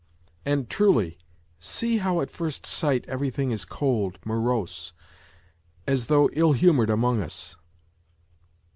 And, 0.47 0.67
Wuly, 0.67 1.19
see 1.59 1.99
how^at 1.99 2.31
first 2.31 2.65
sight 2.65 3.05
everything 3.07 3.51
is 3.51 3.65
cold, 3.65 4.17
morose, 4.25 4.93
as 5.85 6.07
though 6.07 6.27
ill 6.33 6.53
humoured 6.53 6.89
among 6.89 7.21
us. 7.21 7.55